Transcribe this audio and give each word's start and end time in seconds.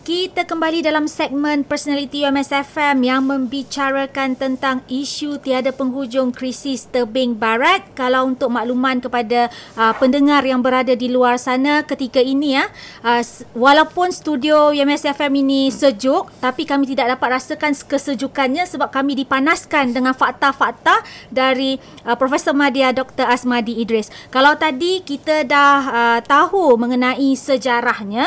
Kita 0.00 0.48
kembali 0.48 0.80
dalam 0.80 1.04
segmen 1.04 1.60
Personality 1.60 2.24
UMSFM 2.24 3.04
yang 3.04 3.20
membicarakan 3.20 4.32
tentang 4.32 4.80
isu 4.88 5.36
tiada 5.44 5.76
penghujung 5.76 6.32
krisis 6.32 6.88
tebing 6.88 7.36
barat. 7.36 7.84
Kalau 7.92 8.24
untuk 8.24 8.48
makluman 8.48 8.96
kepada 9.04 9.52
uh, 9.76 9.92
pendengar 10.00 10.40
yang 10.48 10.64
berada 10.64 10.96
di 10.96 11.12
luar 11.12 11.36
sana 11.36 11.84
ketika 11.84 12.16
ini 12.16 12.56
ya, 12.56 12.72
uh, 13.04 13.20
walaupun 13.52 14.08
studio 14.08 14.72
UMSFM 14.72 15.36
ini 15.44 15.68
sejuk, 15.68 16.32
tapi 16.40 16.64
kami 16.64 16.88
tidak 16.88 17.20
dapat 17.20 17.36
rasakan 17.36 17.76
kesejukannya 17.76 18.64
sebab 18.64 18.88
kami 18.88 19.12
dipanaskan 19.20 19.92
dengan 19.92 20.16
fakta-fakta 20.16 20.96
dari 21.28 21.76
uh, 22.08 22.16
Profesor 22.16 22.56
Madya 22.56 22.96
Dr. 22.96 23.28
Asmadi 23.28 23.76
Idris. 23.76 24.08
Kalau 24.32 24.56
tadi 24.56 25.04
kita 25.04 25.44
dah 25.44 25.76
uh, 25.92 26.18
tahu 26.24 26.80
mengenai 26.80 27.36
sejarahnya, 27.36 28.24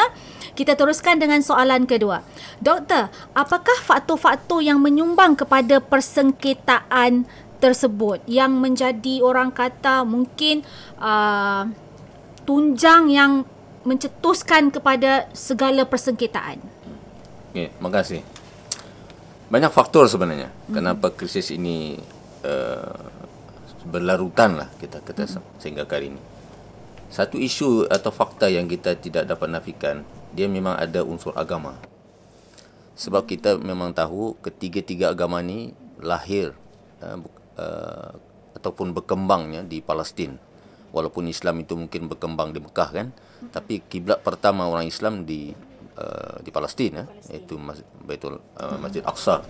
kita 0.53 0.77
teruskan 0.77 1.17
dengan 1.17 1.41
soalan 1.63 1.87
kedua. 1.87 2.19
Doktor, 2.59 3.07
apakah 3.31 3.79
faktor-faktor 3.87 4.59
yang 4.59 4.83
menyumbang 4.83 5.39
kepada 5.39 5.79
persengketaan 5.79 7.23
tersebut 7.63 8.19
yang 8.27 8.59
menjadi 8.59 9.23
orang 9.23 9.55
kata 9.55 10.03
mungkin 10.03 10.67
uh, 10.99 11.63
tunjang 12.43 13.07
yang 13.07 13.47
mencetuskan 13.87 14.75
kepada 14.75 15.31
segala 15.31 15.87
persengketaan? 15.87 16.59
Okay, 17.55 17.71
terima 17.71 17.91
kasih. 17.95 18.19
Banyak 19.47 19.71
faktor 19.71 20.11
sebenarnya 20.11 20.51
hmm. 20.51 20.75
kenapa 20.75 21.15
krisis 21.15 21.47
ini 21.55 21.95
uh, 22.43 23.07
berlarutan 23.87 24.59
lah 24.59 24.67
kita 24.75 24.99
kata 24.99 25.23
hmm. 25.23 25.63
sehingga 25.63 25.87
kali 25.87 26.11
ini. 26.11 26.32
Satu 27.13 27.37
isu 27.37 27.85
atau 27.93 28.09
fakta 28.09 28.49
yang 28.49 28.65
kita 28.65 28.97
tidak 28.97 29.29
dapat 29.29 29.45
nafikan 29.53 30.01
dia 30.33 30.49
memang 30.49 30.73
ada 30.73 31.05
unsur 31.05 31.29
agama. 31.37 31.77
Sebab 32.97 33.29
kita 33.29 33.61
memang 33.61 33.93
tahu 33.93 34.33
ketiga-tiga 34.41 35.13
agama 35.13 35.37
ni 35.45 35.77
lahir 36.01 36.57
uh, 37.05 37.21
uh, 37.61 38.17
ataupun 38.57 38.97
berkembangnya 38.97 39.61
di 39.61 39.85
Palestin. 39.85 40.41
Walaupun 40.89 41.29
Islam 41.29 41.61
itu 41.61 41.77
mungkin 41.77 42.09
berkembang 42.09 42.49
di 42.49 42.61
Mekah 42.61 42.89
kan, 42.89 43.13
tapi 43.53 43.85
kiblat 43.85 44.25
pertama 44.25 44.65
orang 44.65 44.89
Islam 44.89 45.21
di 45.21 45.53
uh, 45.97 46.41
di 46.41 46.49
Palestin 46.49 46.97
ya, 46.97 47.05
iaitu 47.29 47.61
Baitul 48.01 48.41
uh, 48.57 48.77
Masjid 48.81 49.05
Aqsa. 49.05 49.45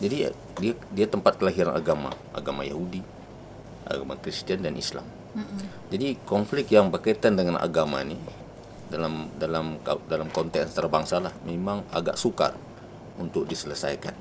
Jadi 0.00 0.32
dia 0.60 0.72
dia 0.72 1.06
tempat 1.08 1.36
kelahiran 1.36 1.76
agama, 1.76 2.08
agama 2.32 2.64
Yahudi, 2.64 3.04
agama 3.84 4.16
Kristian 4.16 4.64
dan 4.64 4.76
Islam. 4.80 5.25
Jadi 5.92 6.18
konflik 6.24 6.72
yang 6.72 6.88
berkaitan 6.88 7.36
dengan 7.36 7.60
agama 7.60 8.00
ni 8.02 8.16
dalam 8.86 9.26
dalam 9.36 9.82
dalam 10.06 10.28
konteks 10.30 10.72
antarabangsa 10.72 11.18
lah 11.18 11.34
memang 11.42 11.82
agak 11.90 12.16
sukar 12.16 12.54
untuk 13.20 13.44
diselesaikan. 13.46 14.14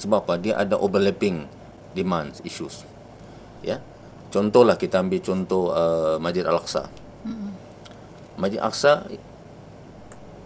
Sebab 0.00 0.24
apa? 0.24 0.34
Dia 0.40 0.56
ada 0.56 0.80
overlapping 0.80 1.44
demands 1.92 2.40
issues. 2.42 2.82
Ya. 3.60 3.84
Contohlah 4.30 4.78
kita 4.78 5.02
ambil 5.02 5.20
contoh 5.20 5.74
uh, 5.74 6.16
Masjid 6.22 6.46
Al-Aqsa. 6.46 6.86
Mm-hmm. 7.26 7.50
Masjid 8.38 8.60
Al-Aqsa 8.62 8.92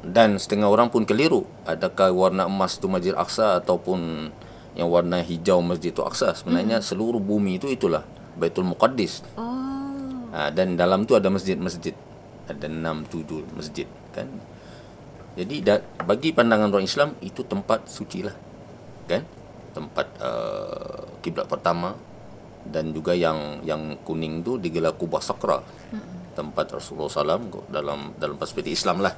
dan 0.04 0.36
setengah 0.40 0.68
orang 0.68 0.88
pun 0.88 1.04
keliru 1.04 1.48
adakah 1.64 2.12
warna 2.12 2.48
emas 2.48 2.80
itu 2.80 2.88
Masjid 2.88 3.12
Al-Aqsa 3.12 3.60
ataupun 3.60 4.32
yang 4.74 4.88
warna 4.88 5.20
hijau 5.20 5.60
Masjid 5.60 5.92
Al-Aqsa. 5.94 6.32
Sebenarnya 6.34 6.80
mm-hmm. 6.80 6.90
seluruh 6.90 7.20
bumi 7.20 7.60
itu 7.60 7.68
itulah 7.70 8.02
Baitul 8.34 8.66
Muqaddis. 8.66 9.22
Oh. 9.38 9.63
Ha, 10.34 10.50
dan 10.50 10.74
dalam 10.74 11.06
tu 11.06 11.14
ada 11.14 11.30
masjid-masjid. 11.30 11.94
Ada 12.50 12.66
enam 12.66 13.06
tujuh 13.06 13.46
masjid 13.54 13.86
kan? 14.10 14.26
Jadi 15.38 15.62
da, 15.62 15.78
bagi 16.02 16.34
pandangan 16.34 16.74
orang 16.74 16.86
Islam 16.86 17.14
itu 17.22 17.46
tempat 17.46 17.86
suci 17.86 18.26
lah 18.26 18.34
kan? 19.06 19.22
Tempat 19.72 20.06
uh, 20.18 21.02
kiblat 21.22 21.46
pertama 21.46 21.94
dan 22.66 22.90
juga 22.90 23.14
yang 23.14 23.62
yang 23.62 23.96
kuning 24.02 24.42
tu 24.42 24.58
digelar 24.58 24.98
Kubah 24.98 25.22
Sakra. 25.22 25.62
Hmm. 25.94 26.12
tempat 26.34 26.66
Rasulullah 26.66 27.06
SAW 27.06 27.70
dalam 27.70 28.10
dalam 28.18 28.34
perspektif 28.34 28.74
Islam 28.74 29.06
lah. 29.06 29.14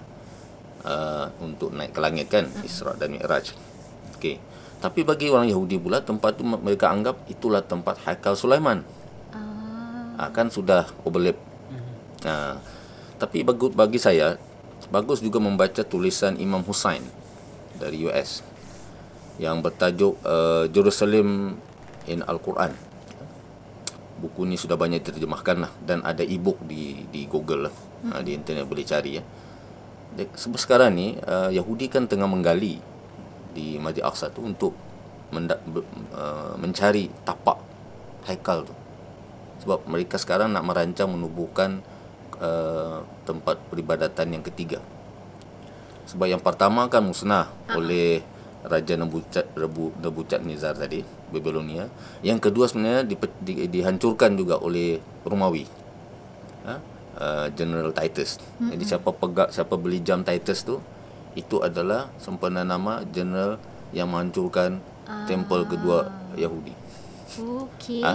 Uh, 0.86 1.32
untuk 1.40 1.72
naik 1.72 1.96
ke 1.96 2.00
langit 2.04 2.28
kan? 2.28 2.44
Hmm. 2.44 2.60
Isra 2.68 2.92
dan 2.92 3.16
Mi'raj. 3.16 3.56
Okey. 4.20 4.36
Tapi 4.76 5.00
bagi 5.00 5.32
orang 5.32 5.48
Yahudi 5.48 5.80
pula 5.80 6.04
tempat 6.04 6.36
tu 6.36 6.44
mereka 6.44 6.92
anggap 6.92 7.24
itulah 7.32 7.64
tempat 7.64 7.96
Haikal 8.04 8.36
Sulaiman 8.36 8.84
ah. 10.16 10.28
uh, 10.28 10.30
kan 10.32 10.48
sudah 10.48 10.88
overlap 11.04 11.36
hmm. 11.70 11.84
uh, 12.24 12.54
tapi 13.16 13.44
bagus 13.44 13.72
bagi 13.72 14.00
saya 14.00 14.36
bagus 14.92 15.24
juga 15.24 15.40
membaca 15.42 15.82
tulisan 15.82 16.36
Imam 16.38 16.62
Hussein 16.62 17.02
dari 17.76 18.04
US 18.08 18.44
yang 19.36 19.60
bertajuk 19.60 20.16
uh, 20.24 20.64
Jerusalem 20.72 21.60
in 22.08 22.24
Al-Quran. 22.24 22.72
Buku 24.16 24.48
ni 24.48 24.56
sudah 24.56 24.80
banyak 24.80 25.04
diterjemahkan 25.04 25.56
lah 25.60 25.72
dan 25.84 26.00
ada 26.00 26.24
e-book 26.24 26.56
di 26.64 27.04
di 27.12 27.28
Google 27.28 27.68
lah. 27.68 27.74
Hmm. 27.96 28.20
di 28.24 28.32
internet 28.32 28.64
boleh 28.64 28.84
cari 28.86 29.20
ya. 29.20 29.22
Sebab 30.16 30.56
sekarang 30.56 30.96
ni 30.96 31.16
uh, 31.20 31.52
Yahudi 31.52 31.92
kan 31.92 32.08
tengah 32.08 32.24
menggali 32.24 32.80
di 33.52 33.76
Masjid 33.76 34.04
Aqsa 34.04 34.32
tu 34.32 34.40
untuk 34.40 34.72
mendak, 35.32 35.60
uh, 36.16 36.56
mencari 36.56 37.12
tapak 37.28 37.60
haikal 38.24 38.64
tu. 38.64 38.72
Sebab 39.64 39.88
mereka 39.88 40.20
sekarang 40.20 40.52
nak 40.52 40.64
merancang 40.66 41.08
menubuhkan 41.10 41.80
uh, 42.40 43.02
tempat 43.24 43.60
peribadatan 43.70 44.36
yang 44.36 44.44
ketiga. 44.44 44.80
Sebab 46.06 46.26
yang 46.30 46.42
pertama 46.42 46.86
kan 46.86 47.02
musnah 47.02 47.50
uh 47.50 47.74
oleh 47.76 48.22
Raja 48.66 48.98
Nebuchad 48.98 49.46
Rebu 49.54 49.94
Nebuchad 50.02 50.42
Nizar 50.42 50.74
tadi, 50.74 51.02
Babylonia. 51.30 51.86
Yang 52.26 52.50
kedua 52.50 52.66
sebenarnya 52.66 53.06
di, 53.06 53.14
di, 53.42 53.52
dihancurkan 53.70 54.34
juga 54.34 54.58
oleh 54.58 54.98
Romawi. 55.22 55.64
Ha? 56.66 56.74
Uh, 57.16 57.46
General 57.54 57.94
Titus. 57.94 58.42
Mm-hmm. 58.42 58.70
Jadi 58.74 58.84
siapa 58.84 59.10
pegang 59.14 59.48
siapa 59.54 59.74
beli 59.78 60.02
jam 60.02 60.26
Titus 60.26 60.66
tu 60.66 60.82
itu 61.38 61.62
adalah 61.62 62.10
sempena 62.18 62.64
nama 62.64 63.04
general 63.06 63.60
yang 63.94 64.10
menghancurkan 64.10 64.82
uh. 65.06 65.28
tempel 65.30 65.62
kedua 65.68 66.10
Yahudi. 66.34 66.74
Okey. 67.38 68.02
Ha? 68.02 68.14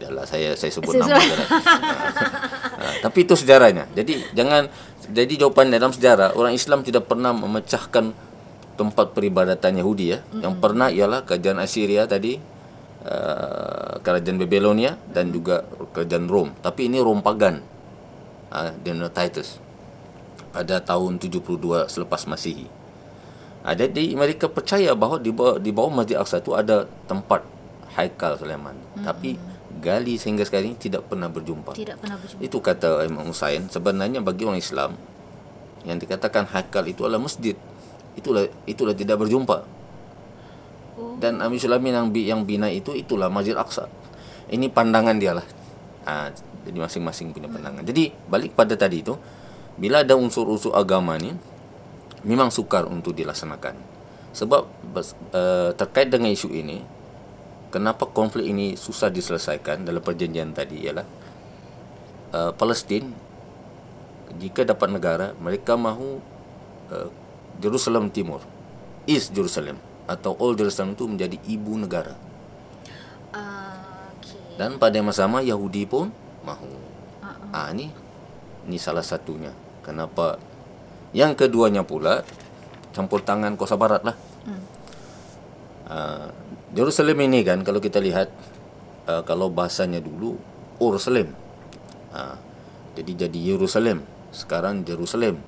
Dahlah 0.00 0.24
saya 0.24 0.56
saya 0.56 0.72
sebut 0.72 0.96
nama 0.96 1.20
dia. 1.20 1.36
ha, 1.36 2.86
tapi 3.04 3.28
itu 3.28 3.36
sejarahnya. 3.36 3.92
Jadi 3.92 4.32
jangan 4.32 4.72
jadi 5.12 5.44
jawapan 5.44 5.68
dalam 5.68 5.92
sejarah 5.92 6.32
orang 6.32 6.56
Islam 6.56 6.80
tidak 6.80 7.04
pernah 7.04 7.36
memecahkan 7.36 8.16
tempat 8.80 9.06
peribadatan 9.12 9.76
Yahudi 9.76 10.16
ya. 10.16 10.18
Mm-hmm. 10.24 10.40
Yang 10.40 10.54
pernah 10.64 10.88
ialah 10.88 11.20
kerajaan 11.28 11.60
Assyria 11.60 12.08
tadi 12.08 12.40
uh, 13.04 14.00
kerajaan 14.00 14.40
Babylonia 14.40 14.96
dan 15.12 15.28
juga 15.28 15.68
kerajaan 15.92 16.24
Rom. 16.24 16.48
Tapi 16.64 16.88
ini 16.88 16.96
Rom 16.96 17.20
pagan. 17.20 17.60
Ah 18.50 18.72
uh, 18.72 19.10
Titus 19.12 19.60
pada 20.50 20.82
tahun 20.82 21.20
72 21.20 21.44
selepas 21.86 22.26
Masihi. 22.26 22.66
Ada 23.60 23.86
di 23.86 24.16
mereka 24.16 24.48
percaya 24.48 24.96
bahawa 24.96 25.20
di 25.20 25.30
bawah, 25.30 25.60
di 25.60 25.70
bawah 25.70 25.92
Masjid 25.92 26.16
Aqsa 26.16 26.40
itu 26.40 26.56
ada 26.56 26.88
tempat 27.04 27.44
Haikal 27.94 28.40
Sulaiman. 28.40 28.74
Hmm. 28.96 29.04
Tapi 29.04 29.36
gali 29.80 30.20
sehingga 30.20 30.44
sekarang 30.44 30.76
ini 30.76 30.78
tidak 30.78 31.08
pernah 31.08 31.26
berjumpa. 31.32 31.72
Tidak 31.74 31.96
pernah 31.96 32.20
berjumpa. 32.20 32.40
Itu 32.44 32.60
kata 32.60 33.08
Imam 33.08 33.26
Husain. 33.32 33.66
Sebenarnya 33.72 34.20
bagi 34.20 34.44
orang 34.44 34.60
Islam 34.60 34.94
yang 35.88 35.96
dikatakan 35.96 36.44
Haikal 36.52 36.84
itu 36.86 37.08
adalah 37.08 37.24
masjid. 37.24 37.56
Itulah 38.14 38.44
itulah 38.68 38.92
tidak 38.92 39.16
berjumpa. 39.16 39.64
Oh. 41.00 41.16
Dan 41.16 41.40
Amir 41.40 41.56
Sulaiman 41.56 41.90
yang 41.90 42.06
yang 42.12 42.40
bina 42.44 42.68
itu 42.68 42.92
itulah 42.92 43.32
Masjid 43.32 43.56
Aqsa. 43.56 43.88
Ini 44.52 44.68
pandangan 44.68 45.16
dia 45.16 45.32
lah. 45.32 45.46
Ha, 46.04 46.32
jadi 46.66 46.78
masing-masing 46.80 47.32
punya 47.32 47.48
pandangan. 47.48 47.80
Hmm. 47.80 47.88
Jadi 47.88 48.12
balik 48.28 48.52
pada 48.52 48.76
tadi 48.76 49.00
itu, 49.00 49.16
bila 49.80 50.04
ada 50.04 50.18
unsur-unsur 50.18 50.76
agama 50.76 51.16
ni, 51.16 51.32
memang 52.26 52.52
sukar 52.52 52.84
untuk 52.84 53.16
dilaksanakan. 53.16 53.78
Sebab 54.36 54.62
uh, 54.94 55.70
terkait 55.74 56.12
dengan 56.12 56.28
isu 56.30 56.52
ini, 56.52 56.82
kenapa 57.70 58.10
konflik 58.10 58.50
ini 58.50 58.74
susah 58.74 59.08
diselesaikan 59.08 59.86
dalam 59.86 60.02
perjanjian 60.02 60.50
tadi 60.50 60.76
ialah 60.84 61.06
uh, 62.34 62.52
Palestin 62.54 63.14
jika 64.38 64.66
dapat 64.66 64.90
negara 64.90 65.32
mereka 65.38 65.78
mahu 65.78 66.18
uh, 66.90 67.08
Jerusalem 67.62 68.10
Timur 68.10 68.42
East 69.06 69.30
Jerusalem 69.30 69.78
atau 70.10 70.34
Old 70.38 70.58
Jerusalem 70.58 70.98
itu 70.98 71.06
menjadi 71.06 71.38
ibu 71.46 71.78
negara 71.78 72.18
uh, 73.34 74.10
okay. 74.18 74.58
dan 74.58 74.76
pada 74.76 74.98
masa 75.00 75.30
sama 75.30 75.40
Yahudi 75.40 75.86
pun 75.86 76.10
mahu 76.42 76.70
uh-uh. 77.22 77.54
ah 77.54 77.70
ini 77.70 77.94
ini 78.66 78.76
salah 78.76 79.06
satunya 79.06 79.54
kenapa 79.86 80.42
yang 81.14 81.34
keduanya 81.38 81.86
pula 81.86 82.22
campur 82.90 83.22
tangan 83.22 83.54
kuasa 83.54 83.78
barat 83.78 84.02
lah 84.02 84.16
hmm. 84.46 84.62
uh, 85.90 86.28
Jerusalem 86.70 87.18
ini 87.26 87.42
kan 87.42 87.66
kalau 87.66 87.82
kita 87.82 87.98
lihat 87.98 88.30
uh, 89.10 89.26
kalau 89.26 89.50
bahasanya 89.50 89.98
dulu 89.98 90.38
Uruslim. 90.78 91.34
Uh, 92.14 92.38
jadi 92.94 93.26
jadi 93.26 93.54
Yerusalem, 93.54 94.02
sekarang 94.30 94.82
Jerusalem. 94.86 95.38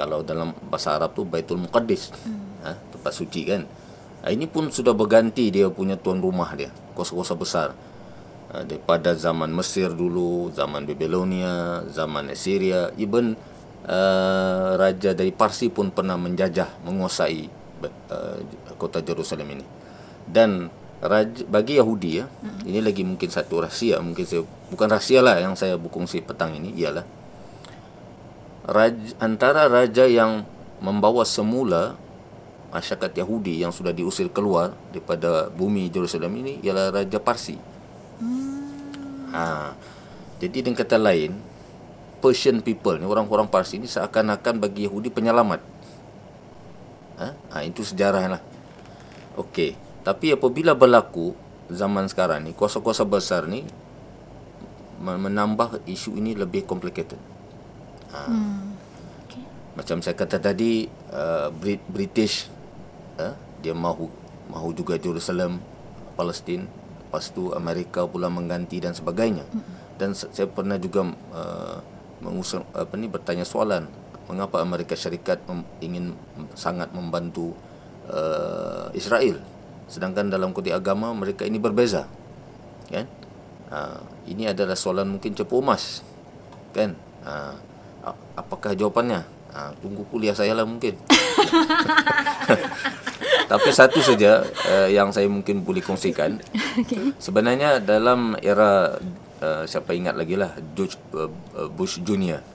kalau 0.00 0.24
dalam 0.24 0.56
bahasa 0.72 0.96
Arab 0.96 1.12
tu 1.12 1.28
Baitul 1.28 1.60
Muqaddis. 1.60 2.08
Hmm. 2.24 2.64
Ha, 2.64 2.72
tempat 2.72 3.12
suci 3.12 3.44
kan. 3.44 3.68
Ha, 4.24 4.32
ini 4.32 4.48
pun 4.48 4.72
sudah 4.72 4.96
berganti 4.96 5.52
dia 5.52 5.68
punya 5.68 6.00
tuan 6.00 6.24
rumah 6.24 6.48
dia. 6.56 6.72
Kuasa-kuasa 6.96 7.36
besar. 7.36 7.76
Ha, 8.48 8.64
daripada 8.64 9.12
zaman 9.12 9.52
Mesir 9.52 9.92
dulu, 9.92 10.48
zaman 10.56 10.88
Babylonia, 10.88 11.84
zaman 11.92 12.32
Assyria, 12.32 12.88
even 12.96 13.36
uh, 13.84 14.80
raja 14.80 15.12
dari 15.12 15.36
Parsi 15.36 15.68
pun 15.68 15.92
pernah 15.92 16.16
menjajah, 16.16 16.80
menguasai 16.80 17.44
uh, 18.08 18.38
kota 18.80 19.04
Jerusalem 19.04 19.60
ini. 19.60 19.64
Dan 20.30 20.70
raja, 21.02 21.42
bagi 21.50 21.82
Yahudi 21.82 22.22
ya, 22.22 22.26
hmm. 22.30 22.70
ini 22.70 22.80
lagi 22.80 23.02
mungkin 23.02 23.26
satu 23.26 23.66
rahsia, 23.66 23.98
mungkin 23.98 24.22
saya 24.22 24.46
bukan 24.70 24.88
rahsia 24.88 25.20
lah 25.20 25.42
yang 25.42 25.58
saya 25.58 25.74
bukungsi 25.74 26.22
petang 26.22 26.54
ini 26.54 26.70
ialah 26.78 27.02
raja, 28.68 29.10
antara 29.18 29.66
raja 29.66 30.06
yang 30.06 30.46
membawa 30.78 31.26
semula 31.26 31.98
masyarakat 32.70 33.10
Yahudi 33.18 33.60
yang 33.60 33.74
sudah 33.74 33.90
diusir 33.90 34.30
keluar 34.30 34.72
daripada 34.94 35.50
bumi 35.50 35.90
Jerusalem 35.90 36.30
ini 36.38 36.62
ialah 36.62 36.94
Raja 37.02 37.18
Parsi. 37.18 37.58
Hmm. 38.22 39.30
Ha. 39.34 39.74
Jadi 40.38 40.64
dengan 40.64 40.78
kata 40.78 40.96
lain, 40.96 41.34
Persian 42.22 42.62
people 42.62 43.00
ni 43.00 43.06
orang-orang 43.08 43.50
Parsi 43.50 43.82
ni 43.82 43.90
seakan-akan 43.90 44.62
bagi 44.62 44.86
Yahudi 44.86 45.10
penyelamat. 45.10 45.60
Ha? 47.20 47.28
ha 47.52 47.56
itu 47.66 47.82
sejarah 47.84 48.38
lah. 48.38 48.42
Okey, 49.36 49.76
tapi 50.10 50.34
apabila 50.34 50.74
berlaku 50.74 51.38
zaman 51.70 52.10
sekarang 52.10 52.42
ni 52.42 52.50
kuasa-kuasa 52.50 53.06
besar 53.06 53.46
ni 53.46 53.62
menambah 54.98 55.86
isu 55.86 56.18
ini 56.18 56.34
lebih 56.34 56.66
complicated. 56.66 57.16
Ha. 58.10 58.26
Hmm. 58.26 58.74
Okay. 59.24 59.46
Macam 59.78 60.02
saya 60.02 60.18
kata 60.18 60.42
tadi 60.42 60.90
uh, 61.14 61.54
British 61.86 62.50
uh, 63.22 63.38
dia 63.62 63.70
mahu 63.70 64.10
mahu 64.50 64.74
juga 64.74 64.98
Jerusalem, 64.98 65.62
Palestin, 66.18 66.66
lepas 67.06 67.30
tu 67.30 67.54
Amerika 67.54 68.02
pula 68.02 68.26
mengganti 68.26 68.82
dan 68.82 68.98
sebagainya. 68.98 69.46
Hmm. 69.46 69.62
Dan 69.94 70.18
saya 70.18 70.50
pernah 70.50 70.74
juga 70.74 71.06
uh, 71.06 71.78
mengusung 72.18 72.66
apa 72.74 72.98
ni 72.98 73.06
bertanya 73.06 73.46
soalan 73.46 73.86
mengapa 74.26 74.58
Amerika 74.58 74.98
Syarikat 74.98 75.38
mem, 75.46 75.62
ingin 75.78 76.18
sangat 76.58 76.90
membantu 76.90 77.54
uh, 78.10 78.90
Israel 78.90 79.38
sedangkan 79.90 80.30
dalam 80.30 80.54
konteks 80.54 80.78
agama 80.78 81.10
mereka 81.10 81.42
ini 81.42 81.58
berbeza 81.58 82.06
kan? 82.86 83.10
Uh, 83.70 84.02
ini 84.26 84.50
adalah 84.50 84.74
soalan 84.78 85.18
mungkin 85.18 85.34
cepu 85.34 85.58
emas 85.58 86.06
kan? 86.70 86.94
Uh, 87.26 87.54
apakah 88.38 88.78
jawapannya? 88.78 89.26
Uh, 89.50 89.74
tunggu 89.82 90.06
kuliah 90.06 90.34
saya 90.34 90.54
lah 90.54 90.62
mungkin. 90.62 90.94
Tapi 93.50 93.68
satu 93.74 93.98
saja 93.98 94.46
uh, 94.46 94.86
yang 94.86 95.10
saya 95.10 95.26
mungkin 95.26 95.66
boleh 95.66 95.82
kongsikan. 95.82 96.38
Okay. 96.70 97.10
sebenarnya 97.18 97.82
dalam 97.82 98.38
era 98.38 98.94
uh, 99.42 99.66
siapa 99.66 99.90
ingat 99.90 100.14
lagi 100.14 100.38
lah 100.38 100.54
George 100.78 100.94
uh, 101.18 101.26
Bush 101.66 101.98
Junior 102.06 102.46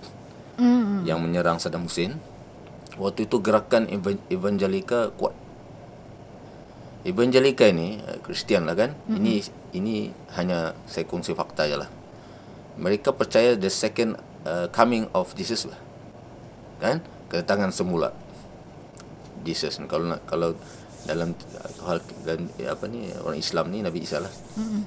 mm. 0.56 1.04
yang 1.04 1.20
menyerang 1.20 1.60
Saddam 1.60 1.84
Hussein. 1.84 2.16
Waktu 2.96 3.28
itu 3.28 3.44
gerakan 3.44 3.92
evangelika 4.32 5.12
kuat 5.20 5.36
evangelika 7.06 7.70
ini 7.70 8.02
Kristian 8.26 8.66
uh, 8.66 8.74
lah 8.74 8.76
kan 8.76 8.92
mm-hmm. 8.98 9.18
ini 9.22 9.34
ini 9.78 9.96
hanya 10.36 10.74
saya 10.90 11.06
kongsi 11.06 11.38
fakta 11.38 11.70
je 11.70 11.78
lah 11.78 11.90
mereka 12.76 13.14
percaya 13.16 13.56
the 13.56 13.70
second 13.70 14.18
uh, 14.44 14.68
coming 14.74 15.08
of 15.14 15.32
Jesus 15.38 15.70
lah 15.70 15.78
kan 16.82 17.00
kedatangan 17.30 17.72
semula 17.72 18.12
Jesus 19.46 19.78
kalau 19.86 20.10
nak 20.10 20.26
kalau 20.26 20.58
dalam 21.06 21.38
hal 21.86 22.02
dan 22.26 22.50
apa 22.66 22.90
ni 22.90 23.14
orang 23.22 23.38
Islam 23.38 23.70
ni 23.70 23.86
Nabi 23.86 24.02
Isa 24.02 24.18
lah. 24.18 24.34
Mm-hmm. 24.58 24.84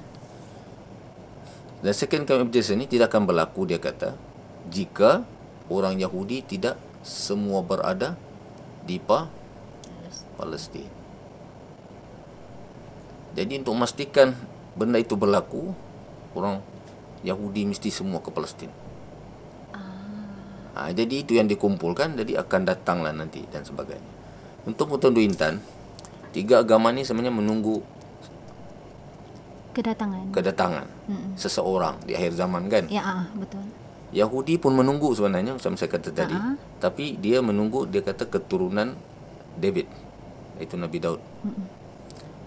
Dan 1.79 1.93
second 1.95 2.23
coming 2.27 2.51
of 2.51 2.51
Jesus 2.51 2.75
ni 2.75 2.91
tidak 2.91 3.15
akan 3.15 3.23
berlaku 3.23 3.63
dia 3.63 3.79
kata 3.79 4.19
jika 4.67 5.23
orang 5.71 5.95
Yahudi 5.95 6.43
tidak 6.43 6.75
semua 7.01 7.63
berada 7.63 8.19
di 8.83 8.99
pa 8.99 9.31
Palestin. 10.35 10.98
Jadi 13.37 13.61
untuk 13.61 13.77
memastikan 13.77 14.33
benda 14.73 14.97
itu 14.97 15.13
berlaku, 15.13 15.73
orang 16.33 16.63
Yahudi 17.21 17.67
mesti 17.67 17.91
semua 17.93 18.23
ke 18.23 18.31
Palestin. 18.31 18.71
Ah. 19.75 20.89
Ha, 20.89 20.89
jadi 20.95 21.21
itu 21.21 21.35
yang 21.37 21.45
dikumpulkan, 21.45 22.15
jadi 22.17 22.41
akan 22.41 22.61
datanglah 22.65 23.13
nanti 23.13 23.45
dan 23.53 23.61
sebagainya. 23.61 24.17
Untuk 24.65 24.91
Mutundu 24.91 25.21
Intan, 25.21 25.61
tiga 26.29 26.61
agama 26.61 26.93
ni 26.93 27.01
sebenarnya 27.01 27.33
menunggu 27.33 27.81
kedatangan 29.73 30.25
kedatangan 30.33 30.87
mm 31.09 31.27
seseorang 31.39 31.95
di 32.03 32.13
akhir 32.17 32.35
zaman 32.35 32.67
kan 32.67 32.83
ya 32.91 33.01
uh, 33.01 33.25
betul 33.37 33.63
Yahudi 34.11 34.57
pun 34.57 34.73
menunggu 34.73 35.13
sebenarnya 35.13 35.55
macam 35.55 35.77
saya 35.77 35.87
kata 35.87 36.09
tadi 36.11 36.35
uh-huh. 36.35 36.57
tapi 36.81 37.15
dia 37.21 37.39
menunggu 37.39 37.85
dia 37.85 38.01
kata 38.03 38.27
keturunan 38.27 38.97
David 39.55 39.87
itu 40.59 40.75
Nabi 40.75 40.97
Daud 40.99 41.21
mm 41.45 41.78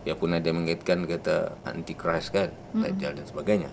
dia 0.03 0.15
pun 0.19 0.35
ada 0.35 0.51
mengaitkan 0.51 1.07
kata 1.07 1.57
antichrist 1.67 2.35
kan 2.35 2.51
mm 2.75 2.83
Dajjal 2.83 3.13
dan 3.19 3.27
sebagainya 3.27 3.71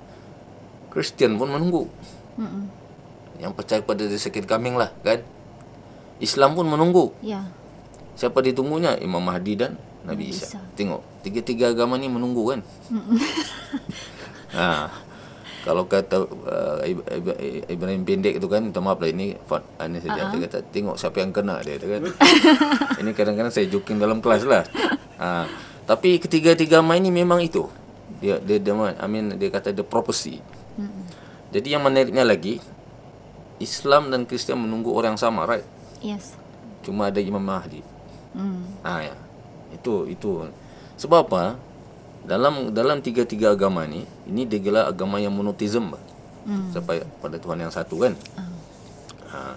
Kristian 0.93 1.37
pun 1.37 1.49
menunggu 1.53 1.89
mm 2.37 2.81
yang 3.39 3.55
percaya 3.55 3.79
pada 3.79 4.03
the 4.03 4.19
second 4.19 4.43
coming 4.51 4.75
lah 4.75 4.91
kan 4.99 5.23
Islam 6.19 6.59
pun 6.59 6.67
menunggu 6.67 7.15
ya 7.23 7.47
siapa 8.19 8.43
ditunggunya 8.43 8.99
Imam 8.99 9.23
Mahdi 9.23 9.55
dan 9.55 9.79
Nabi 10.03 10.31
Isa. 10.31 10.55
Isa. 10.55 10.59
Tengok, 10.75 11.01
tiga-tiga 11.23 11.75
agama 11.75 11.99
ni 11.99 12.07
menunggu 12.07 12.55
kan? 12.55 12.59
ha. 14.57 14.87
Kalau 15.59 15.91
kata 15.91 16.23
uh, 16.23 16.79
Ibrahim 17.67 18.07
pendek 18.07 18.39
tu 18.39 18.47
kan, 18.47 18.63
minta 18.63 18.79
maaf 18.79 18.95
lah 19.03 19.11
ini 19.11 19.35
ini 19.35 19.97
saja 19.99 20.31
uh-huh. 20.31 20.39
kata 20.39 20.63
tengok 20.71 20.95
siapa 20.95 21.19
yang 21.19 21.35
kena 21.35 21.59
dia 21.59 21.75
tu 21.75 21.91
kan. 21.91 22.01
ini 23.03 23.11
kadang-kadang 23.11 23.51
saya 23.51 23.67
joking 23.67 23.99
dalam 23.99 24.23
kelas 24.23 24.47
lah. 24.47 24.63
Ha. 25.19 25.45
Tapi 25.89 26.21
ketiga-tiga 26.21 26.77
agama 26.77 26.93
ini 26.93 27.09
memang 27.09 27.41
itu. 27.41 27.65
Dia 28.21 28.37
dia 28.37 28.61
dia 28.61 28.73
I 28.77 29.07
mean 29.09 29.33
dia 29.41 29.49
kata 29.49 29.73
the 29.73 29.81
prophecy. 29.81 30.37
Mm-hmm. 30.77 31.03
Jadi 31.49 31.67
yang 31.73 31.81
menariknya 31.81 32.21
lagi 32.21 32.61
Islam 33.57 34.13
dan 34.13 34.29
Kristian 34.29 34.61
menunggu 34.61 34.93
orang 34.93 35.17
yang 35.17 35.21
sama, 35.21 35.49
right? 35.49 35.65
Yes. 35.97 36.37
Cuma 36.85 37.09
ada 37.09 37.17
Imam 37.17 37.41
Mahdi. 37.41 37.81
Hmm. 38.37 38.69
Ah 38.85 39.01
ya 39.01 39.17
itu 39.73 40.09
itu 40.09 40.49
sebab 40.97 41.29
apa 41.29 41.43
dalam 42.25 42.73
dalam 42.73 42.99
tiga-tiga 42.99 43.53
agama 43.53 43.85
ni 43.85 44.03
ini 44.27 44.43
digelar 44.43 44.89
agama 44.89 45.21
yang 45.21 45.33
monoteism 45.33 45.93
hmm. 46.45 46.73
sampai 46.75 47.05
pada 47.21 47.37
Tuhan 47.39 47.63
yang 47.63 47.73
satu 47.73 47.95
kan 48.01 48.13
hmm. 48.13 48.57
ha, 49.31 49.55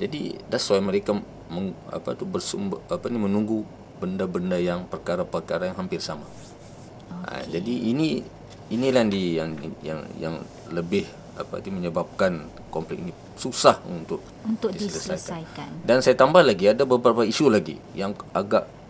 jadi 0.00 0.40
that's 0.50 0.66
why 0.68 0.80
mereka 0.82 1.16
meng, 1.48 1.76
apa 1.92 2.16
tu 2.16 2.26
bersumber 2.26 2.82
apa 2.90 3.06
ni 3.06 3.20
menunggu 3.20 3.62
benda-benda 4.00 4.56
yang 4.56 4.88
perkara-perkara 4.88 5.70
yang 5.70 5.76
hampir 5.76 6.00
sama 6.00 6.24
okay. 6.24 7.44
ha, 7.44 7.44
jadi 7.44 7.74
ini 7.92 8.24
inilah 8.72 9.04
di 9.06 9.36
yang 9.36 9.50
yang 9.84 10.00
yang 10.16 10.34
lebih 10.72 11.04
apa 11.36 11.60
itu 11.60 11.68
menyebabkan 11.72 12.48
konflik 12.72 13.00
ini 13.00 13.12
susah 13.36 13.80
untuk 13.88 14.20
untuk 14.44 14.70
diselesaikan. 14.72 15.16
diselesaikan. 15.16 15.70
Dan 15.84 16.04
saya 16.04 16.12
tambah 16.12 16.44
lagi 16.44 16.68
ada 16.68 16.84
beberapa 16.84 17.24
isu 17.24 17.48
lagi 17.48 17.80
yang 17.96 18.12
agak 18.32 18.80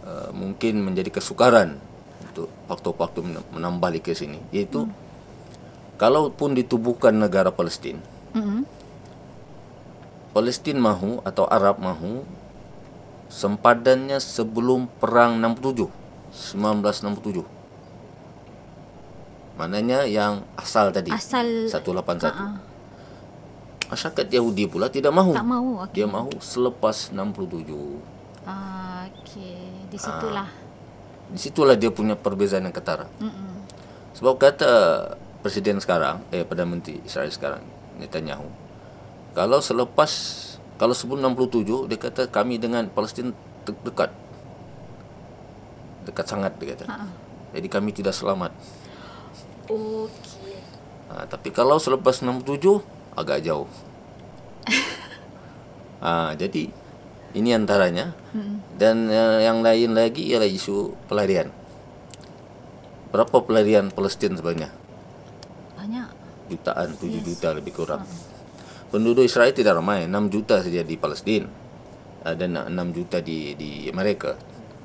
Uh, 0.00 0.32
mungkin 0.32 0.80
menjadi 0.80 1.20
kesukaran 1.20 1.76
untuk 2.24 2.48
faktor-faktor 2.64 3.20
menambah 3.52 4.00
ke 4.00 4.16
sini 4.16 4.40
iaitu 4.48 4.88
hmm. 4.88 4.96
kalaupun 6.00 6.56
ditubuhkan 6.56 7.12
negara 7.12 7.52
Palestin 7.52 8.00
hmm. 8.32 8.64
Palestin 10.32 10.80
mahu 10.80 11.20
atau 11.20 11.44
Arab 11.52 11.84
mahu 11.84 12.24
sempadannya 13.30 14.18
sebelum 14.18 14.90
perang 14.98 15.38
67 15.38 15.86
1967 16.58 17.46
Maknanya 19.54 20.08
yang 20.08 20.42
asal 20.56 20.90
tadi 20.90 21.14
Asal 21.14 21.70
181 21.70 22.26
uh-uh. 22.26 22.52
Masyarakat 23.90 24.26
Yahudi 24.34 24.66
pula 24.66 24.90
tidak 24.90 25.14
mahu 25.14 25.30
Tak 25.30 25.46
mahu 25.46 25.70
okay. 25.84 25.94
Dia 26.02 26.06
mahu 26.10 26.34
selepas 26.42 27.14
67 27.14 28.20
Ah, 28.48 29.04
okey. 29.20 29.92
Di 29.92 29.98
situlah. 30.00 30.48
Ha, 30.48 31.30
di 31.30 31.38
situlah 31.38 31.76
dia 31.76 31.92
punya 31.92 32.16
perbezaan 32.16 32.64
yang 32.64 32.74
ketara. 32.74 33.06
Mm-mm. 33.20 33.68
Sebab 34.16 34.40
kata 34.40 34.72
presiden 35.44 35.78
sekarang, 35.78 36.24
eh 36.34 36.42
Perdana 36.44 36.76
Menteri 36.76 37.00
Israel 37.04 37.30
sekarang, 37.30 37.62
Netanyahu, 38.00 38.48
kalau 39.32 39.62
selepas 39.62 40.10
kalau 40.80 40.96
sebelum 40.96 41.36
67 41.36 41.92
dia 41.92 41.98
kata 42.00 42.32
kami 42.32 42.56
dengan 42.56 42.88
Palestin 42.88 43.36
dekat. 43.68 44.08
Dekat 46.08 46.24
sangat 46.24 46.56
dia 46.56 46.72
kata. 46.72 46.88
Ha-ha. 46.88 47.04
Jadi 47.52 47.68
kami 47.68 47.92
tidak 47.92 48.16
selamat. 48.16 48.48
Okey. 49.68 50.56
Ha, 51.12 51.28
tapi 51.28 51.52
kalau 51.52 51.76
selepas 51.76 52.24
67 52.24 52.80
agak 53.12 53.44
jauh. 53.44 53.68
ha, 56.04 56.32
jadi 56.32 56.72
Ini 57.30 57.54
antaranya. 57.54 58.10
Hmm. 58.34 58.58
Dan 58.74 59.06
uh, 59.06 59.38
yang 59.38 59.62
lain 59.62 59.94
lagi 59.94 60.34
ialah 60.34 60.50
isu 60.50 60.98
pelarian. 61.06 61.46
Berapa 63.14 63.46
pelarian 63.46 63.86
Palestin 63.94 64.34
sebenarnya? 64.34 64.74
Banyak. 65.78 66.10
Jutaan, 66.50 66.98
7 66.98 67.06
yes. 67.06 67.22
juta 67.22 67.54
lebih 67.54 67.70
kurang. 67.70 68.02
Hmm. 68.02 68.29
Penduduk 68.90 69.22
Israel 69.22 69.54
tidak 69.54 69.78
ramai, 69.78 70.10
6 70.10 70.34
juta 70.34 70.58
saja 70.58 70.82
di 70.82 70.98
Palestin. 70.98 71.46
Uh, 72.20 72.34
dan 72.36 72.58
6 72.58 72.74
juta 72.92 73.22
di 73.22 73.54
di 73.54 73.86
Amerika. 73.88 74.34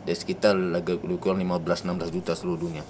Dia 0.06 0.14
sekitar 0.14 0.54
lebih 0.54 1.02
kurang 1.18 1.42
15 1.42 1.90
16 1.90 2.14
juta 2.14 2.38
seluruh 2.38 2.70
dunia. 2.70 2.86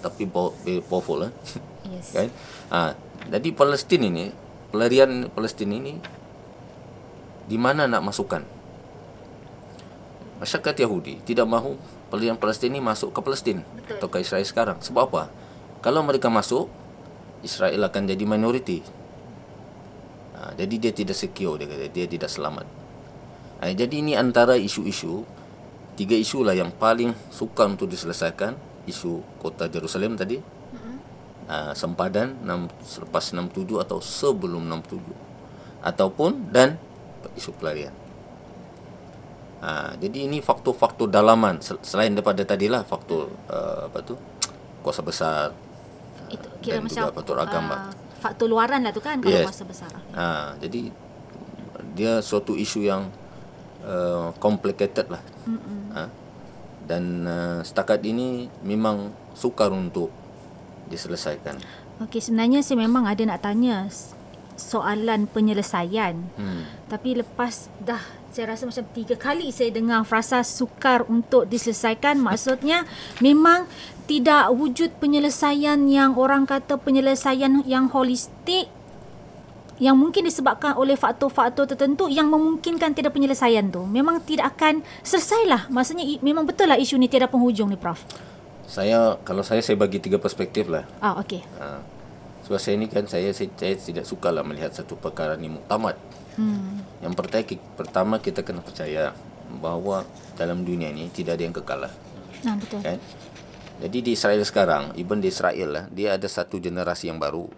Tapi 0.00 0.30
powerful 0.30 1.28
eh. 1.28 1.32
Yes. 1.82 2.14
kan? 2.14 2.30
Ha, 2.70 2.94
jadi 3.26 3.50
Palestin 3.50 4.06
ini, 4.06 4.30
pelarian 4.70 5.26
Palestin 5.34 5.66
ini 5.74 5.98
di 7.50 7.58
mana 7.58 7.90
nak 7.90 8.06
masukkan? 8.06 8.46
Masyarakat 10.38 10.86
Yahudi 10.86 11.26
tidak 11.26 11.50
mahu 11.50 11.74
pelarian 12.06 12.38
Palestin 12.38 12.70
ini 12.70 12.78
masuk 12.78 13.10
ke 13.10 13.18
Palestin 13.18 13.66
Betul. 13.74 13.98
atau 13.98 14.08
ke 14.10 14.18
Israel 14.22 14.46
sekarang. 14.46 14.78
Sebab 14.78 15.10
apa? 15.10 15.22
Kalau 15.82 16.06
mereka 16.06 16.30
masuk, 16.30 16.70
Israel 17.42 17.82
akan 17.82 18.06
jadi 18.06 18.22
minoriti. 18.22 19.01
Ha, 20.42 20.58
jadi 20.58 20.74
dia 20.82 20.90
tidak 20.90 21.14
secure, 21.14 21.54
dia 21.54 21.70
kata. 21.70 21.86
Dia 21.94 22.06
tidak 22.10 22.26
selamat. 22.26 22.66
Ha, 23.62 23.70
jadi 23.70 23.94
ini 24.02 24.18
antara 24.18 24.58
isu-isu, 24.58 25.22
tiga 25.94 26.18
isu 26.18 26.42
lah 26.42 26.58
yang 26.58 26.74
paling 26.74 27.14
sukar 27.30 27.70
untuk 27.70 27.86
diselesaikan. 27.86 28.58
Isu 28.90 29.22
kota 29.38 29.70
Jerusalem 29.70 30.18
tadi, 30.18 30.42
uh, 31.46 31.72
sempadan 31.78 32.42
6, 32.42 32.66
selepas 32.82 33.24
67 33.30 33.78
atau 33.78 34.02
sebelum 34.02 34.66
67 34.66 34.98
ataupun 35.82 36.50
dan 36.50 36.78
isu 37.38 37.54
pelarian. 37.54 37.94
Uh, 39.62 39.94
jadi 40.02 40.26
ini 40.26 40.42
faktor-faktor 40.42 41.06
dalaman 41.06 41.62
selain 41.62 42.10
daripada 42.10 42.42
tadilah 42.42 42.82
faktor 42.82 43.30
uh, 43.46 43.86
apa 43.86 44.02
tu 44.02 44.18
kuasa 44.82 45.06
besar 45.06 45.54
itu 46.34 46.48
kira 46.58 46.82
dan 46.82 46.90
macam 46.90 46.98
juga 46.98 47.14
faktor 47.14 47.36
agama. 47.38 47.76
Uh, 47.78 48.01
faktor 48.22 48.46
luaran 48.46 48.86
lah 48.86 48.94
tu 48.94 49.02
kan 49.02 49.18
kalau 49.18 49.34
yes. 49.34 49.50
kuasa 49.50 49.66
besar. 49.66 49.90
Uh, 50.14 50.54
jadi 50.62 50.94
dia 51.98 52.22
suatu 52.22 52.54
isu 52.54 52.86
yang 52.86 53.10
uh, 53.82 54.30
complicated 54.38 55.10
lah. 55.10 55.22
Uh, 55.50 56.08
dan 56.86 57.26
uh, 57.26 57.58
setakat 57.66 57.98
ini 58.06 58.46
memang 58.62 59.10
sukar 59.34 59.74
untuk 59.74 60.14
diselesaikan. 60.86 61.58
Okey, 62.02 62.22
sebenarnya 62.22 62.62
saya 62.62 62.78
memang 62.82 63.06
ada 63.06 63.22
nak 63.26 63.42
tanya 63.42 63.90
soalan 64.54 65.26
penyelesaian. 65.30 66.18
Hmm. 66.38 66.62
Tapi 66.86 67.22
lepas 67.22 67.70
dah 67.82 68.02
saya 68.32 68.56
rasa 68.56 68.64
macam 68.64 68.88
tiga 68.96 69.12
kali 69.12 69.52
saya 69.52 69.68
dengar 69.68 70.08
frasa 70.08 70.40
sukar 70.40 71.04
untuk 71.04 71.44
diselesaikan. 71.44 72.16
Maksudnya 72.16 72.88
memang 73.20 73.68
tidak 74.08 74.48
wujud 74.56 74.96
penyelesaian 74.96 75.76
yang 75.84 76.16
orang 76.16 76.48
kata 76.48 76.80
penyelesaian 76.80 77.60
yang 77.68 77.92
holistik 77.92 78.72
yang 79.76 80.00
mungkin 80.00 80.24
disebabkan 80.24 80.78
oleh 80.80 80.96
faktor-faktor 80.96 81.68
tertentu 81.68 82.08
yang 82.08 82.32
memungkinkan 82.32 82.96
tiada 82.96 83.12
penyelesaian 83.12 83.68
tu. 83.68 83.84
Memang 83.84 84.24
tidak 84.24 84.56
akan 84.56 84.80
selesailah. 85.04 85.68
Maksudnya 85.68 86.06
memang 86.24 86.48
betul 86.48 86.72
lah 86.72 86.80
isu 86.80 86.96
ni 86.96 87.12
tiada 87.12 87.28
penghujung 87.28 87.68
ni 87.68 87.76
Prof. 87.76 88.00
Saya 88.64 89.20
kalau 89.28 89.44
saya 89.44 89.60
saya 89.60 89.76
bagi 89.76 90.00
tiga 90.00 90.16
perspektif 90.16 90.72
lah. 90.72 90.88
Ah 91.04 91.20
okey. 91.20 91.44
Ha. 91.60 91.91
Sebab 92.52 92.60
saya 92.60 92.76
ni 92.76 92.84
kan 92.84 93.08
saya, 93.08 93.32
saya 93.32 93.48
saya 93.56 93.80
tidak 93.80 94.04
suka 94.04 94.28
lah 94.28 94.44
melihat 94.44 94.76
satu 94.76 94.92
perkara 95.00 95.40
ni 95.40 95.48
muktamad. 95.48 95.96
Hmm. 96.36 96.84
Yang 97.00 97.16
pertama 97.16 97.48
pertama 97.80 98.14
kita 98.20 98.44
kena 98.44 98.60
percaya 98.60 99.16
bahawa 99.56 100.04
dalam 100.36 100.60
dunia 100.60 100.92
ini 100.92 101.08
tidak 101.08 101.40
ada 101.40 101.48
yang 101.48 101.56
kekal 101.56 101.88
lah. 101.88 101.92
Nah, 102.44 102.52
betul. 102.60 102.84
Kan? 102.84 103.00
Jadi 103.80 103.98
di 104.04 104.12
Israel 104.12 104.44
sekarang, 104.44 104.92
even 105.00 105.24
di 105.24 105.32
Israel 105.32 105.68
lah, 105.72 105.84
dia 105.96 106.12
ada 106.12 106.28
satu 106.28 106.60
generasi 106.60 107.08
yang 107.08 107.16
baru. 107.16 107.48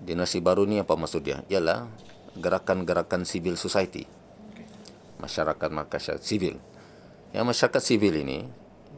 Generasi 0.00 0.40
baru 0.40 0.64
ni 0.64 0.80
apa 0.80 0.96
maksud 0.96 1.20
dia? 1.20 1.44
Ialah 1.52 1.92
gerakan-gerakan 2.40 3.28
civil 3.28 3.60
society. 3.60 4.08
Masyarakat 5.20 5.68
masyarakat 5.68 6.24
civil. 6.24 6.56
Yang 7.36 7.44
masyarakat 7.52 7.82
civil 7.84 8.16
ini 8.16 8.48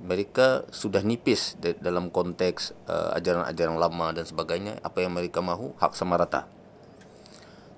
mereka 0.02 0.64
sudah 0.70 1.02
nipis 1.02 1.58
dalam 1.58 2.08
konteks 2.08 2.74
uh, 2.86 3.16
ajaran-ajaran 3.18 3.76
lama 3.76 4.14
dan 4.14 4.24
sebagainya 4.24 4.78
apa 4.80 5.02
yang 5.02 5.12
mereka 5.14 5.42
mahu 5.42 5.74
hak 5.78 5.94
sama 5.98 6.18
rata. 6.18 6.46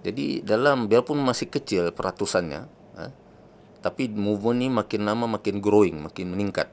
Jadi 0.00 0.40
dalam 0.40 0.88
biarpun 0.88 1.20
masih 1.20 1.52
kecil 1.52 1.92
peratusannya 1.92 2.68
uh, 2.96 3.10
tapi 3.80 4.12
movement 4.12 4.58
ni 4.60 4.68
makin 4.68 5.08
lama 5.08 5.26
makin 5.26 5.60
growing 5.64 6.04
makin 6.04 6.32
meningkat. 6.32 6.68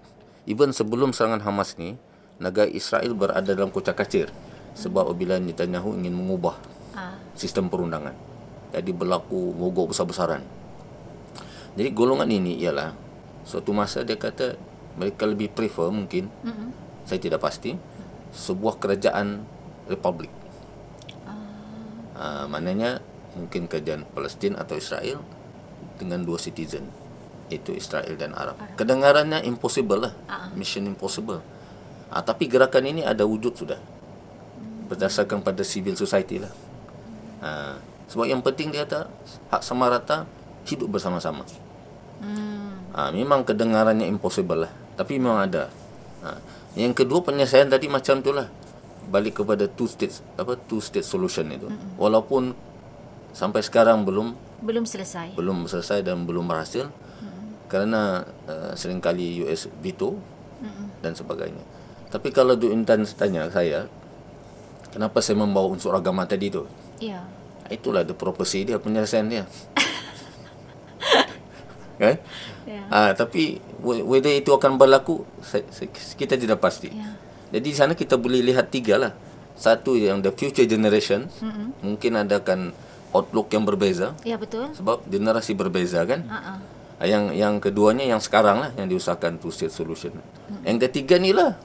Even 0.48 0.72
sebelum 0.72 1.12
serangan 1.12 1.44
Hamas 1.44 1.76
ni 1.76 2.00
negara 2.40 2.70
Israel 2.70 3.12
berada 3.18 3.52
dalam 3.52 3.72
kocak 3.74 4.00
kacir 4.00 4.32
sebab 4.78 5.10
apabila 5.12 5.42
Netanyahu 5.42 5.98
ingin 5.98 6.14
mengubah 6.14 6.56
ah. 6.94 7.18
sistem 7.34 7.68
perundangan. 7.68 8.14
Jadi 8.72 8.92
berlaku 8.94 9.56
mogok 9.58 9.92
besar-besaran. 9.92 10.46
Jadi 11.74 11.90
golongan 11.94 12.30
ini 12.30 12.62
ialah 12.62 12.94
suatu 13.48 13.74
masa 13.74 14.04
dia 14.04 14.20
kata 14.20 14.60
mereka 14.98 15.30
lebih 15.30 15.54
prefer 15.54 15.94
mungkin 15.94 16.28
mm-hmm. 16.44 16.70
saya 17.06 17.20
tidak 17.22 17.40
pasti 17.40 17.78
sebuah 18.34 18.82
kerajaan 18.82 19.46
republik 19.88 20.34
uh. 21.24 21.32
Uh, 22.18 22.46
maknanya 22.50 23.00
mungkin 23.38 23.70
kerajaan 23.70 24.04
Palestin 24.12 24.58
atau 24.58 24.76
Israel 24.76 25.22
dengan 26.02 26.26
dua 26.26 26.42
citizen 26.42 26.90
itu 27.48 27.72
Israel 27.72 28.20
dan 28.20 28.36
Arab, 28.36 28.60
Arab. 28.60 28.76
kedengarannya 28.76 29.40
impossible 29.48 30.10
lah 30.10 30.14
uh. 30.28 30.52
mission 30.58 30.84
impossible 30.90 31.40
uh, 32.12 32.24
tapi 32.26 32.50
gerakan 32.50 32.90
ini 32.90 33.02
ada 33.06 33.24
wujud 33.24 33.56
sudah 33.56 33.80
berdasarkan 34.88 35.44
pada 35.44 35.62
civil 35.62 35.96
society 35.96 36.42
lah 36.42 36.52
uh, 37.46 37.76
sebab 38.08 38.26
yang 38.28 38.42
penting 38.44 38.72
dia 38.72 38.88
kata 38.88 39.08
hak 39.52 39.62
sama 39.64 39.92
rata 39.92 40.24
hidup 40.68 40.92
bersama-sama 40.92 41.44
hmm. 42.24 42.96
uh, 42.96 43.12
memang 43.12 43.44
kedengarannya 43.44 44.08
impossible 44.08 44.68
lah 44.68 44.74
tapi 44.98 45.22
memang 45.22 45.46
ada. 45.46 45.70
Ha. 46.26 46.30
Yang 46.74 47.06
kedua 47.06 47.22
penyelesaian 47.22 47.70
tadi 47.70 47.86
macam 47.88 48.20
itulah. 48.20 48.50
Balik 49.08 49.40
kepada 49.40 49.72
two 49.72 49.88
state 49.88 50.20
apa 50.36 50.60
two 50.68 50.84
state 50.84 51.06
solution 51.06 51.48
itu. 51.54 51.70
Mm-hmm. 51.70 51.96
Walaupun 51.96 52.52
sampai 53.32 53.64
sekarang 53.64 54.04
belum 54.04 54.36
belum 54.66 54.84
selesai. 54.84 55.38
Belum 55.38 55.70
selesai 55.70 56.04
dan 56.04 56.28
belum 56.28 56.50
berhasil. 56.50 56.90
Mm-hmm. 56.90 57.70
Kerana 57.72 58.26
uh, 58.50 58.74
seringkali 58.76 59.48
US 59.48 59.72
veto 59.80 60.18
mm-hmm. 60.18 60.86
dan 61.06 61.14
sebagainya. 61.16 61.64
Tapi 62.12 62.36
kalau 62.36 62.60
Du 62.60 62.72
Intan 62.72 63.04
tanya 63.16 63.48
saya, 63.48 63.88
kenapa 64.92 65.24
saya 65.24 65.40
membawa 65.40 65.72
unsur 65.72 65.96
agama 65.96 66.28
tadi 66.28 66.52
itu? 66.52 66.64
Ya. 67.00 67.24
Itulah 67.68 68.04
the 68.04 68.16
prophecy 68.16 68.68
dia 68.68 68.80
penyelesaian 68.80 69.28
dia. 69.28 69.44
kan? 71.98 72.16
Yeah. 72.64 72.86
Ah, 72.94 73.12
tapi 73.18 73.58
whether 73.82 74.32
itu 74.32 74.54
akan 74.54 74.78
berlaku 74.78 75.26
kita 76.18 76.38
tidak 76.38 76.62
pasti. 76.62 76.94
Yeah. 76.94 77.18
Jadi 77.52 77.66
di 77.66 77.76
sana 77.76 77.94
kita 77.98 78.16
boleh 78.16 78.42
lihat 78.46 78.70
tiga 78.70 79.02
lah. 79.02 79.14
Satu 79.58 79.98
yang 79.98 80.22
the 80.22 80.30
future 80.30 80.70
generation 80.70 81.26
mm-hmm. 81.28 81.68
mungkin 81.82 82.12
ada 82.14 82.38
akan 82.38 82.72
outlook 83.12 83.50
yang 83.50 83.66
berbeza. 83.66 84.14
Ya 84.22 84.36
yeah, 84.36 84.40
betul. 84.40 84.70
Sebab 84.78 85.10
generasi 85.10 85.58
berbeza 85.58 86.06
kan. 86.06 86.24
Uh-uh. 86.30 86.58
Yang 87.02 87.24
yang 87.38 87.54
keduanya 87.62 88.06
yang 88.06 88.22
sekarang 88.22 88.62
lah 88.62 88.70
yang 88.78 88.86
diusahakan 88.90 89.42
two 89.42 89.50
state 89.50 89.74
solution. 89.74 90.14
Mm-hmm. 90.14 90.62
Yang 90.66 90.78
ketiga 90.90 91.16
ni 91.18 91.34
lah 91.34 91.58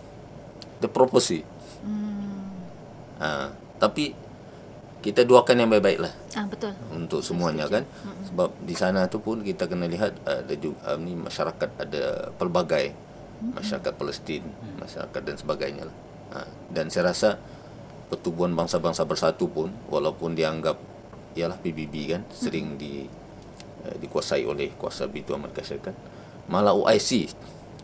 the 0.80 0.88
prophecy. 0.88 1.44
Mm. 1.84 2.48
Ah, 3.22 3.54
tapi 3.78 4.16
kita 5.02 5.26
doakan 5.26 5.66
yang 5.66 5.70
baik-baik 5.70 5.98
lah. 5.98 6.12
Ah, 6.38 6.46
betul. 6.46 6.70
Untuk 6.94 7.20
semuanya 7.26 7.66
kan. 7.66 7.82
Mm-hmm. 7.82 8.24
Sebab 8.30 8.50
di 8.62 8.74
sana 8.78 9.10
tu 9.10 9.18
pun 9.18 9.42
kita 9.42 9.66
kena 9.66 9.90
lihat 9.90 10.14
ada 10.22 10.54
juga 10.54 10.78
uh, 10.94 10.96
ni 10.96 11.18
masyarakat 11.18 11.68
ada 11.82 12.30
pelbagai 12.38 12.94
mm-hmm. 12.94 13.58
masyarakat 13.58 13.92
Palestin, 13.98 14.46
mm-hmm. 14.46 14.78
masyarakat 14.78 15.20
dan 15.26 15.36
sebagainya 15.36 15.84
lah. 15.90 15.96
Ha, 16.32 16.48
dan 16.72 16.88
saya 16.88 17.12
rasa 17.12 17.36
pertubuhan 18.08 18.56
bangsa-bangsa 18.56 19.04
bersatu 19.04 19.50
pun 19.50 19.68
walaupun 19.90 20.32
dianggap 20.32 20.80
ialah 21.36 21.58
PBB 21.58 21.94
kan 22.16 22.22
mm-hmm. 22.22 22.38
sering 22.38 22.78
di 22.78 23.04
uh, 23.84 23.96
dikuasai 23.98 24.46
oleh 24.46 24.70
kuasa 24.78 25.10
Bituan 25.10 25.42
Amerika 25.42 25.66
Syarikat. 25.66 25.98
Malah 26.46 26.78
OIC 26.78 27.34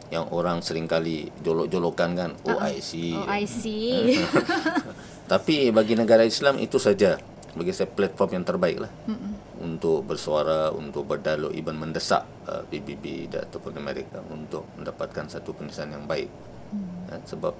yang 0.08 0.24
orang 0.32 0.64
sering 0.64 0.88
kali 0.88 1.28
jolok-jolokan 1.44 2.10
kan 2.16 2.30
OIC. 2.46 3.18
OIC. 3.26 3.64
Tapi 5.28 5.68
bagi 5.68 5.92
negara 5.92 6.24
Islam 6.24 6.56
itu 6.56 6.80
saja 6.80 7.20
bagi 7.58 7.74
saya 7.74 7.90
platform 7.90 8.38
yang 8.38 8.44
terbaik 8.46 8.78
lah 8.86 8.92
mm-hmm. 9.08 9.32
untuk 9.66 10.06
bersuara, 10.06 10.70
untuk 10.70 11.10
berdialog, 11.10 11.50
even 11.50 11.74
mendesak 11.74 12.22
uh, 12.46 12.62
PBB 12.70 13.34
dan 13.34 13.50
ataupun 13.50 13.74
Amerika 13.74 14.22
untuk 14.30 14.68
mendapatkan 14.78 15.26
satu 15.26 15.56
penyelesaian 15.58 15.90
yang 15.90 16.06
baik. 16.06 16.30
Mm. 16.70 16.88
Ya, 17.10 17.16
sebab 17.26 17.54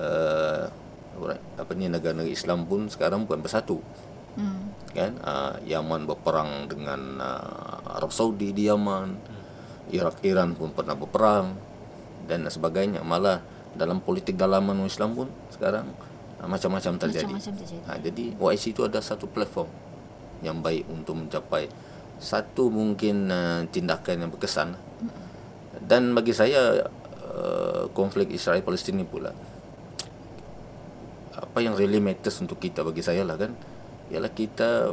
uh, 0.00 0.66
apa 1.58 1.70
ni 1.74 1.90
negara-negara 1.90 2.30
Islam 2.30 2.66
pun 2.66 2.90
sekarang 2.90 3.24
bukan 3.24 3.40
bersatu. 3.42 3.78
Mm. 4.38 4.64
kan 4.94 5.12
uh, 5.26 5.58
Yaman 5.66 6.06
berperang 6.06 6.70
dengan 6.70 7.18
uh, 7.18 7.98
Arab 7.98 8.14
Saudi 8.14 8.54
di 8.54 8.70
Yaman 8.70 9.18
Irak 9.90 10.22
Iran 10.22 10.54
pun 10.54 10.70
pernah 10.70 10.94
berperang 10.94 11.58
dan 12.30 12.46
sebagainya 12.46 13.02
malah 13.02 13.42
dalam 13.74 13.98
politik 13.98 14.38
dalaman 14.38 14.86
Islam 14.86 15.18
pun 15.18 15.28
sekarang 15.50 15.90
macam-macam 16.46 16.92
terjadi. 17.00 17.32
Macam-macam 17.34 17.54
terjadi. 17.58 17.82
Ha, 17.88 17.98
jadi 17.98 18.24
OIC 18.38 18.64
itu 18.76 18.82
ada 18.86 19.02
satu 19.02 19.26
platform 19.26 19.66
yang 20.44 20.62
baik 20.62 20.86
untuk 20.86 21.18
mencapai 21.18 21.66
satu 22.18 22.70
mungkin 22.70 23.30
uh, 23.30 23.66
tindakan 23.70 24.26
yang 24.26 24.30
berkesan. 24.30 24.78
Dan 25.82 26.14
bagi 26.14 26.34
saya 26.34 26.86
uh, 27.26 27.90
konflik 27.90 28.30
Israel 28.34 28.62
Palestin 28.62 28.98
ini 28.98 29.06
pula 29.06 29.30
apa 31.38 31.62
yang 31.62 31.78
really 31.78 32.02
matters 32.02 32.42
untuk 32.42 32.58
kita 32.58 32.82
bagi 32.82 33.00
saya 33.00 33.22
lah 33.22 33.38
kan 33.38 33.54
ialah 34.10 34.30
kita 34.34 34.92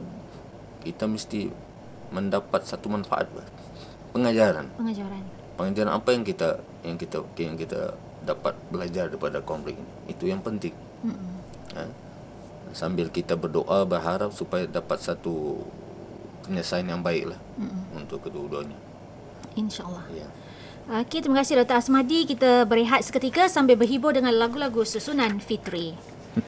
kita 0.85 1.09
mesti 1.09 1.49
mendapat 2.13 2.61
satu 2.61 2.89
manfaat 2.93 3.25
bah. 3.33 3.45
pengajaran 4.13 4.69
Pengajaran. 4.77 5.21
pengajaran 5.57 5.91
apa 5.93 6.09
yang 6.13 6.23
kita 6.23 6.49
yang 6.85 6.97
kita 7.01 7.17
yang 7.41 7.57
kita 7.57 7.97
dapat 8.21 8.53
belajar 8.69 9.09
daripada 9.09 9.41
konflik 9.41 9.73
ini 9.73 10.13
itu 10.13 10.29
yang 10.29 10.41
penting 10.45 10.73
ha? 11.09 11.34
Sambil 12.75 13.07
kita 13.07 13.39
berdoa 13.39 13.87
berharap 13.87 14.35
supaya 14.35 14.67
dapat 14.67 14.99
satu 14.99 15.63
penyelesaian 16.43 16.91
yang 16.91 16.99
baik 16.99 17.31
lah 17.31 17.39
untuk 17.95 18.27
kedua-duanya 18.27 18.75
InsyaAllah. 19.55 20.03
ya 20.11 20.27
Okey, 20.85 21.25
terima 21.25 21.41
kasih 21.41 21.65
Dr. 21.65 21.81
Asmadi. 21.81 22.29
Kita 22.29 22.61
berehat 22.69 23.01
seketika 23.01 23.49
sambil 23.49 23.73
berhibur 23.73 24.13
dengan 24.13 24.37
lagu-lagu 24.37 24.85
susunan 24.85 25.41
Fitri. 25.41 25.97